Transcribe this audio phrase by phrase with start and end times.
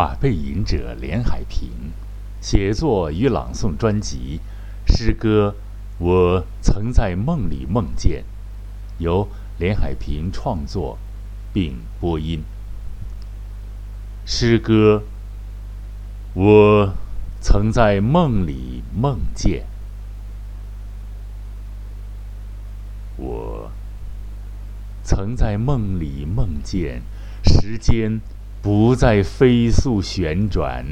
[0.00, 1.92] 马背吟者连海平，
[2.40, 4.40] 写作与朗诵专辑
[4.86, 5.54] 诗歌
[6.02, 8.22] 《我曾在梦里梦见》，
[8.96, 9.28] 由
[9.58, 10.96] 连海平创作
[11.52, 12.42] 并播音。
[14.24, 15.02] 诗歌
[16.40, 16.94] 《我
[17.42, 19.64] 曾在梦里梦见》，
[23.22, 23.70] 我
[25.04, 27.02] 曾在梦里梦见
[27.44, 28.22] 时间。
[28.62, 30.84] 不再飞速旋转，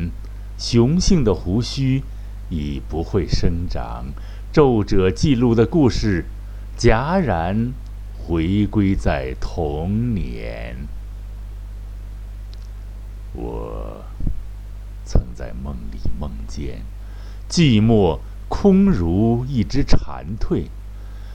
[0.57, 2.03] 雄性的胡须
[2.49, 4.07] 已不会生长。
[4.51, 6.25] 皱褶记录的故事，
[6.79, 7.75] 戛然
[8.17, 10.77] 回归在童年。
[13.35, 14.03] 我
[15.05, 16.81] 曾在梦里梦见，
[17.51, 20.69] 寂寞空如一只蝉蜕，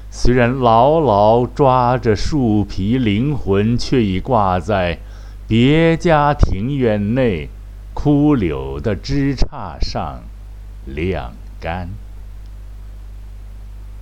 [0.09, 4.97] 虽然牢牢抓着树皮，灵魂却已挂在。
[5.45, 7.49] 别家庭院内，
[7.93, 10.23] 枯柳的枝杈上
[10.85, 11.89] 晾干。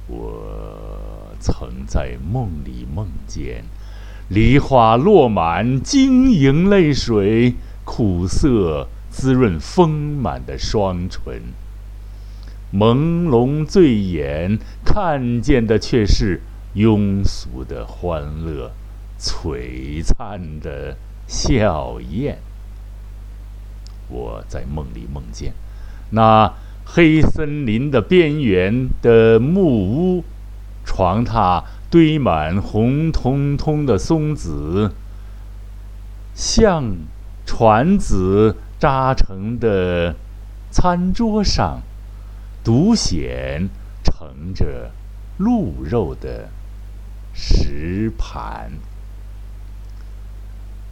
[0.07, 3.63] 我曾在梦里梦见，
[4.29, 11.41] 梨花落满晶莹泪水，苦涩滋润丰满的双唇。
[12.71, 16.41] 朦胧醉眼，看见的却是
[16.75, 18.71] 庸俗的欢乐，
[19.19, 20.95] 璀璨的。
[21.31, 22.35] 笑靥。
[24.09, 25.53] 我在梦里梦见，
[26.09, 30.25] 那黑森林的边缘的木屋，
[30.83, 34.91] 床榻堆满红彤彤的松子，
[36.35, 36.97] 像
[37.45, 40.15] 船子扎成的
[40.69, 41.81] 餐桌上，
[42.61, 43.69] 独显
[44.03, 44.91] 盛着
[45.37, 46.49] 鹿肉的
[47.33, 48.71] 石盘。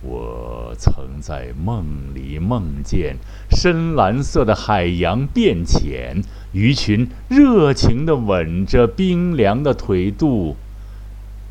[0.01, 1.83] 我曾在梦
[2.15, 3.17] 里梦见
[3.51, 6.23] 深蓝色的海洋变浅，
[6.53, 10.55] 鱼群热情地吻着冰凉的腿肚，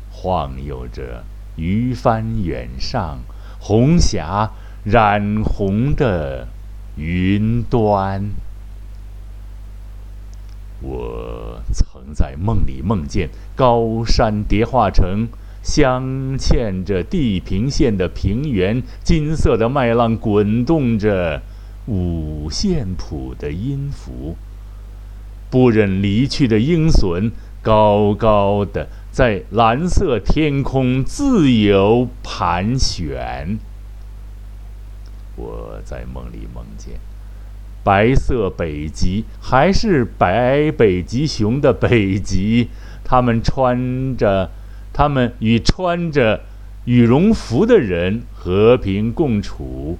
[0.09, 1.23] 晃悠着
[1.57, 3.19] 鱼帆远上，
[3.59, 4.49] 红霞
[4.83, 6.47] 染红的
[6.97, 8.31] 云端。
[10.81, 15.27] 我曾在梦里梦见高山叠化成。
[15.61, 21.41] 镶嵌着地平线的平原，金色的麦浪滚动着
[21.85, 24.35] 五线谱的音符。
[25.49, 27.31] 不忍离去的鹰隼，
[27.61, 33.57] 高高的在蓝色天空自由盘旋。
[35.35, 36.99] 我在梦里梦见，
[37.83, 42.69] 白色北极还是白北极熊的北极，
[43.03, 44.51] 它们穿着。
[44.99, 46.41] 他们与穿着
[46.83, 49.97] 羽绒服的人和平共处。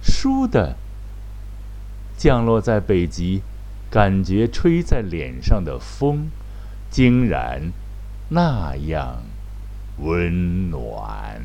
[0.00, 0.76] 倏地
[2.16, 3.42] 降落在北极，
[3.90, 6.30] 感觉吹在脸上的风，
[6.88, 7.72] 竟然
[8.28, 9.24] 那样
[9.98, 11.42] 温暖。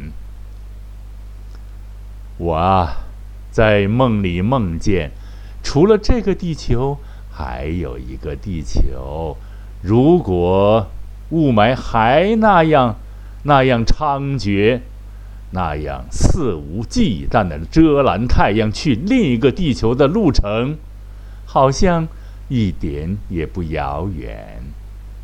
[2.37, 3.07] 我啊，
[3.49, 5.09] 在梦里梦见，
[5.63, 6.99] 除了这个地球，
[7.31, 9.35] 还有一个地球。
[9.81, 10.91] 如果。
[11.33, 12.95] 雾霾还那样、
[13.41, 14.81] 那样猖獗，
[15.49, 20.77] 那样肆无忌惮地遮拦太阳去另一个地球的路程，
[21.47, 22.07] 好像
[22.49, 24.61] 一点也不遥远。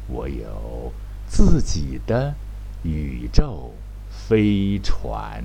[0.07, 0.91] 我有
[1.27, 2.33] 自己的
[2.81, 3.75] 宇宙
[4.09, 5.43] 飞船，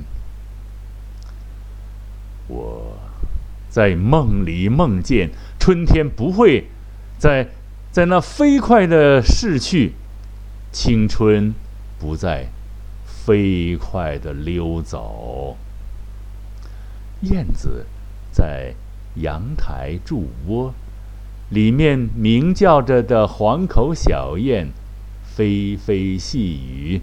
[2.48, 2.96] 我
[3.68, 6.68] 在梦里梦见春天不会
[7.18, 7.48] 在
[7.90, 9.92] 在那飞快的逝去。
[10.74, 11.54] 青春
[12.00, 12.48] 不再
[13.06, 15.56] 飞快地溜走。
[17.20, 17.86] 燕子
[18.32, 18.74] 在
[19.14, 20.74] 阳台筑窝，
[21.48, 24.72] 里面鸣叫着的黄口小燕，
[25.22, 27.00] 飞飞细雨，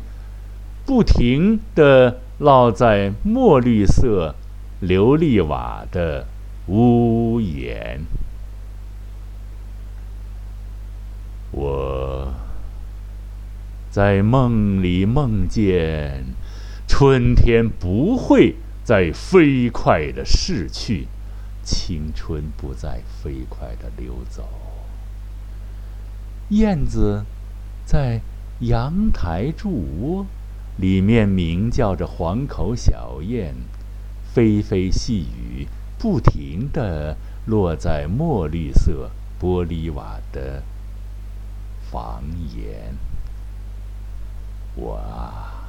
[0.85, 4.35] 不停地落在墨绿色
[4.81, 6.27] 琉璃瓦的
[6.67, 8.01] 屋檐。
[11.51, 12.40] 我。
[13.91, 16.23] 在梦里梦见，
[16.88, 18.55] 春天不会
[18.85, 21.07] 再飞快的逝去，
[21.61, 24.47] 青春不再飞快的溜走。
[26.51, 27.25] 燕子
[27.85, 28.21] 在
[28.61, 30.25] 阳台筑窝，
[30.77, 33.53] 里面鸣叫着黄口小燕，
[34.33, 35.67] 霏霏细雨，
[35.99, 40.63] 不停地落在墨绿色玻璃瓦的
[41.91, 42.23] 房
[42.55, 42.95] 檐。
[44.75, 45.68] 我啊，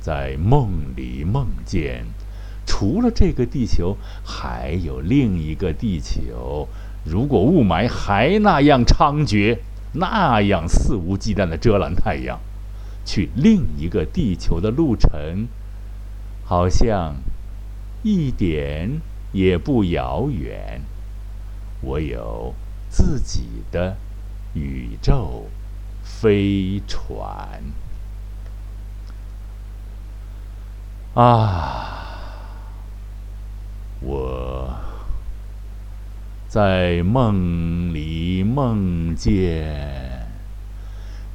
[0.00, 2.04] 在梦里梦见，
[2.66, 6.68] 除了这个地球，还有另一个地球。
[7.04, 9.58] 如果雾霾还那样猖獗，
[9.92, 12.38] 那样肆无忌惮的遮拦太阳，
[13.04, 15.46] 去另一个地球的路程，
[16.44, 17.14] 好像
[18.02, 19.00] 一点
[19.32, 20.82] 也不遥远。
[21.80, 22.54] 我有
[22.90, 23.96] 自己的
[24.54, 25.46] 宇宙
[26.02, 27.62] 飞船
[31.16, 31.82] 啊！
[34.02, 34.70] 我
[36.46, 40.26] 在梦里梦见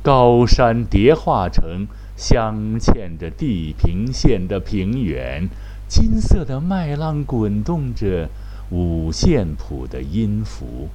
[0.03, 5.49] 高山叠化成镶嵌着地平线的平原，
[5.87, 8.29] 金色的麦浪滚动着。
[8.73, 10.87] 五线谱的音符，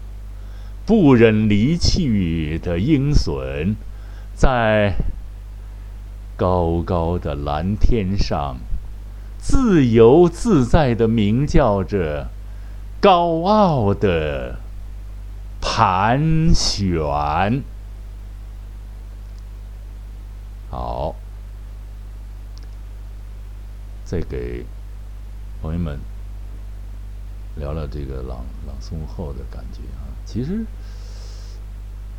[0.87, 3.75] 不忍离去的鹰隼，
[4.35, 4.95] 在
[6.39, 8.57] 高高的蓝天上，
[9.39, 12.29] 自由自在的鸣叫着，
[13.01, 14.59] 高傲的
[15.61, 17.63] 盘旋。
[20.71, 21.15] 好，
[24.05, 24.65] 再给
[25.63, 25.99] 朋友们。
[27.59, 30.63] 聊聊这个朗朗诵后的感觉啊，其实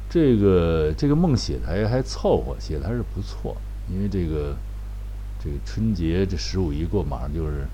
[0.10, 3.56] 这个这个梦写的还还凑合，写的还是不错。
[3.88, 4.56] 因为这个
[5.44, 7.68] 这个春节这十五一过，马上就是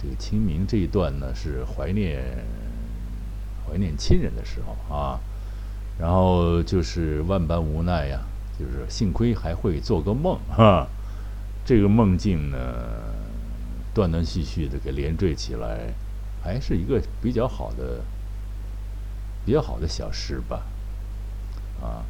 [0.00, 2.22] 这个清明这一段呢，是怀念
[3.66, 5.20] 怀念亲人的时候啊。
[5.98, 8.20] 然后就是万般无奈呀，
[8.58, 10.86] 就是幸亏还会做个梦哈。
[11.64, 12.58] 这个梦境呢，
[13.94, 15.92] 断断续续的给连缀起来。
[16.44, 18.00] 还是一个比较好的、
[19.46, 20.66] 比较好的小事吧，
[21.80, 22.02] 啊，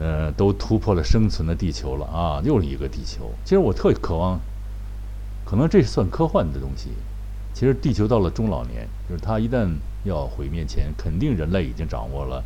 [0.00, 3.30] 呃，都突破了生存的地球了啊，又是一个地球。
[3.44, 4.40] 其实我特渴望，
[5.44, 6.88] 可能这算科幻的东西。
[7.52, 9.68] 其实地球到了中老年，就是它一旦
[10.04, 12.42] 要毁灭前，肯定人类已经掌握了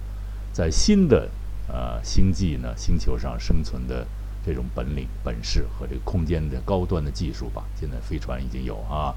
[0.52, 1.30] 在新的
[1.68, 4.04] 呃星际呢星球上生存的
[4.44, 7.64] 这种本领、本事和这个空间的高端的技术吧。
[7.78, 9.14] 现在飞船已经有啊。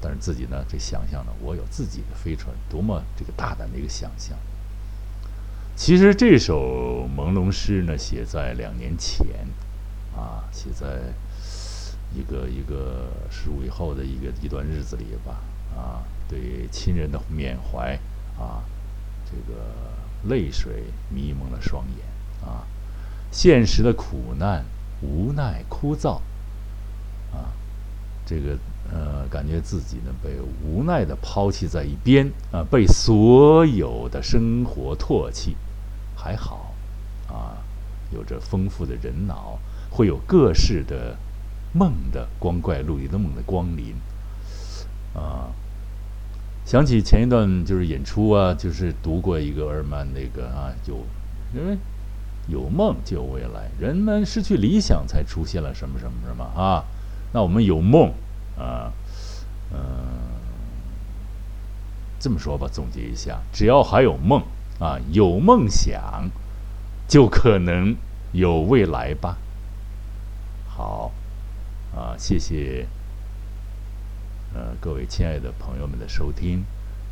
[0.00, 4.36] 但是自己呢，这想象呢，我有自己的飞船，多么这个大胆的一个想象。
[5.76, 9.26] 其实这首朦胧诗呢，写在两年前，
[10.16, 11.12] 啊，写在
[12.14, 15.42] 一个一个十五以后的一个一段日子里吧，
[15.76, 17.98] 啊，对亲人的缅怀，
[18.38, 18.62] 啊，
[19.24, 19.60] 这个
[20.28, 22.66] 泪水迷蒙了双眼，啊，
[23.30, 24.64] 现实的苦难、
[25.00, 26.16] 无奈、枯燥，
[27.32, 27.52] 啊，
[28.26, 28.58] 这个。
[28.92, 30.28] 呃，感觉自己呢被
[30.62, 35.56] 无奈的抛弃在一边啊，被所有的生活唾弃。
[36.14, 36.73] 还好，
[38.14, 39.58] 有着丰富的人脑，
[39.90, 41.16] 会有各式的
[41.72, 43.94] 梦的光怪陆离的梦的光临。
[45.14, 45.50] 啊，
[46.64, 51.04] 想起前一段就是演出啊，就是读过一个尔曼那个啊，有
[51.54, 51.76] 因为
[52.48, 56.84] 有梦就有未来，人们失去理想才出现了什么什么什么啊，
[57.32, 58.12] 那我们有梦。
[58.56, 58.92] 啊，
[59.72, 59.78] 嗯，
[62.20, 64.40] 这么说吧，总结一下，只要还有梦
[64.78, 66.30] 啊，有梦想，
[67.06, 67.96] 就可能
[68.32, 69.38] 有未来吧。
[70.66, 71.12] 好，
[71.94, 72.86] 啊，谢谢，
[74.54, 76.64] 呃，各位亲爱的朋友们的收听。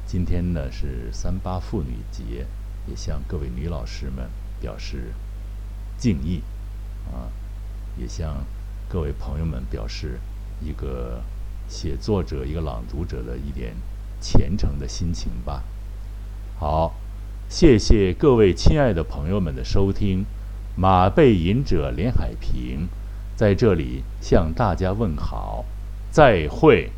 [0.06, 2.46] 今天呢是三八妇女节，
[2.86, 4.28] 也向各位女老师们
[4.60, 5.12] 表示
[5.96, 6.42] 敬意，
[7.12, 7.30] 啊，
[7.96, 8.44] 也向
[8.88, 10.18] 各位朋友们表示
[10.60, 11.22] 一个。
[11.68, 13.74] 写作者一个朗读者的一点
[14.20, 15.64] 虔诚的心情吧。
[16.58, 16.94] 好，
[17.54, 20.24] 谢谢各位亲爱的朋友们的收听。
[20.74, 22.88] 马背吟者连海平
[23.36, 25.66] 在这里向大家问好，
[26.10, 26.90] 再会。